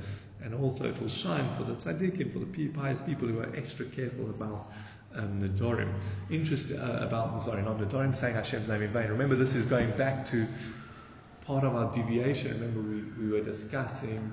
[0.44, 3.86] and also it will shine for the tzaddikim, for the pious people who are extra
[3.86, 4.72] careful about
[5.16, 5.94] um, the Dorim.
[6.30, 9.10] Interest uh, about, sorry, not the Dorim, saying Hashem's name in vain.
[9.10, 10.48] Remember, this is going back to
[11.46, 12.52] part of our deviation.
[12.54, 14.32] Remember, we, we were discussing,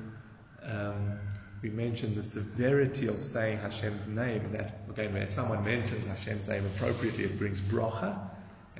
[0.63, 1.19] um,
[1.63, 4.53] we mentioned the severity of saying Hashem's name.
[4.53, 8.30] That, again, when someone mentions Hashem's name appropriately, it brings bracha.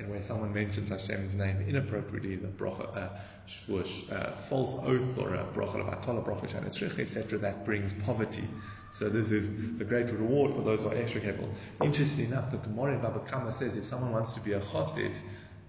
[0.01, 5.45] And where someone mentions Hashem's name inappropriately, the bracha, uh, uh, false oath or a
[5.45, 8.49] bracha of atala, bracha shanetzrich, etc., that brings poverty.
[8.95, 9.49] So this is
[9.79, 11.51] a great reward for those who are extra careful.
[11.83, 15.15] Interestingly enough, the Gemara in Baba Kama says if someone wants to be a chassid,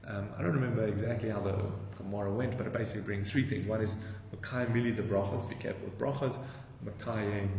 [0.08, 1.62] um, I don't remember exactly how the
[1.98, 3.68] Gemara went, but it basically brings three things.
[3.68, 3.94] One is
[4.34, 6.38] Makai Mili the brachas, be careful with brachas.
[6.86, 7.50] Makai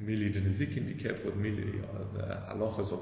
[0.00, 3.00] Mili the nezikin, be careful with mili, uh, the halachas of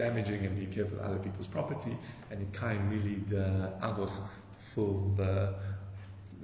[0.00, 1.94] damaging and be careful of other people's property,
[2.30, 4.12] and Yikayim Mili the Avos,
[4.58, 5.54] full the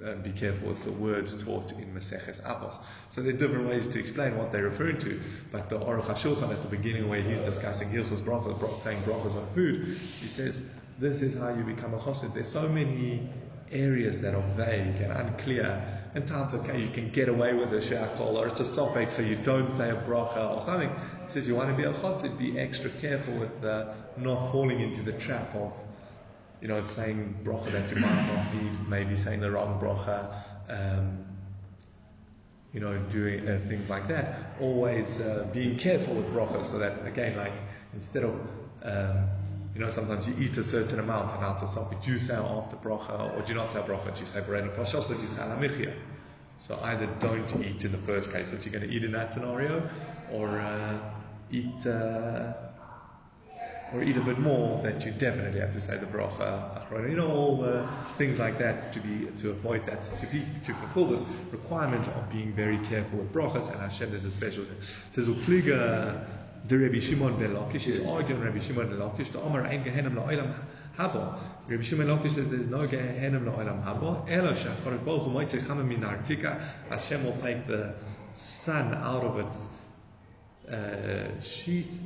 [0.05, 2.75] uh, be careful with the words taught in Maseches Avos.
[3.11, 5.19] So there are different ways to explain what they're referring to,
[5.51, 9.47] but the Aruch HaShulchan at the beginning where he's discussing Hilchos Brachos, saying Brachos on
[9.55, 10.61] food, he says,
[10.99, 12.33] this is how you become a chassid.
[12.33, 13.29] There's so many
[13.71, 15.69] areas that are vague and unclear.
[16.15, 19.21] And times, okay, you can get away with a shakol, or it's a suffix, so
[19.21, 20.89] you don't say a bracha or something.
[21.29, 25.01] Says you want to be a chassid, be extra careful with uh, not falling into
[25.01, 25.73] the trap of,
[26.61, 30.33] you know, saying bracha that you might not need, maybe saying the wrong bracha.
[30.69, 31.25] Um,
[32.73, 34.55] you know, doing uh, things like that.
[34.59, 37.53] Always uh, being careful with bracha, so that again, like
[37.93, 38.39] instead of
[38.83, 39.27] um,
[39.77, 42.75] you know, sometimes you eat a certain amount and out of do you say after
[42.77, 44.13] bracha or do you not say bracha?
[44.13, 45.93] Do you say borei nefashos or do you say al hamichya?
[46.57, 49.33] So either don't eat in the first case if you're going to eat in that
[49.33, 49.87] scenario,
[50.33, 50.99] or uh,
[51.51, 52.53] eat uh,
[53.93, 57.31] or eat a bit more, that you definitely have to say the bracha You know
[57.31, 57.87] all the
[58.17, 62.29] things like that to be to avoid that to be to fulfill this requirement of
[62.29, 63.71] being very careful with brachas.
[63.71, 64.63] And Hashem there's a special.
[64.63, 64.69] It
[65.13, 69.31] says the Rabbi Shimon ben Lakish is arguing Rabbi Shimon ben Lakish.
[69.31, 70.53] The Omer ein gehenem la'olam
[70.97, 71.39] haba.
[71.69, 74.29] Rabbi Shimon ben Lakish says there's no gehenem la'olam haba.
[74.29, 76.59] Elo shacharish baruch hu moitze chama min artika.
[76.89, 77.93] Hashem will take the
[78.35, 79.57] sun out of its
[80.71, 81.99] uh, sheath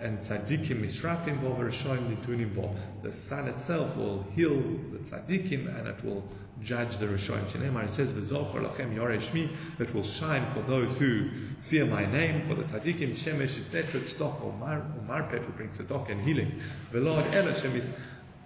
[0.00, 2.74] and tzaddikim misrapim bo v'rishoim nitunim bo.
[3.02, 4.60] The sun itself will heal
[4.92, 6.22] the tzaddikim and it will
[6.62, 7.44] judge the Rishoim.
[7.46, 11.28] Shenemar, it says, V'zochor lachem yorei it will shine for those who
[11.60, 14.52] fear my name, for the tzaddikim, shemesh, etc., tzedok, or
[15.06, 16.60] marpet, who brings tzedok and healing.
[16.92, 17.90] V'lod ela shemis,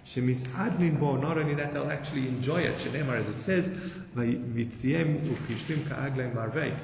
[0.05, 2.77] shemis adnin bo, not only that, they'll actually enjoy it.
[2.79, 3.69] Shenemar, as it says,
[4.15, 6.75] V'yitziem upishtim ka'aglei marvei.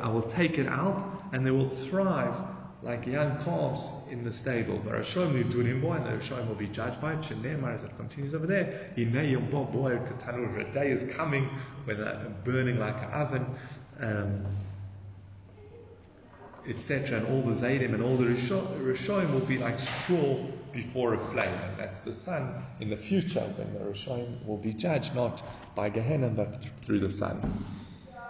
[0.00, 1.02] I will take it out,
[1.32, 2.40] and they will thrive
[2.82, 4.78] like young calves in the stable.
[4.80, 7.20] The Rashom doing him and Rashom will be judged by it.
[7.20, 11.48] Shenemar, as it continues over there, boy, a day is coming
[11.84, 13.46] when they're burning like an oven.
[14.00, 14.44] Um,
[16.68, 17.18] etc.
[17.18, 20.36] And all the Zaydim and all the Rishoim will be like straw
[20.72, 21.54] before a flame.
[21.68, 25.42] And that's the sun in the future when the Rishoim will be judged not
[25.74, 27.64] by Gehenna but through the sun.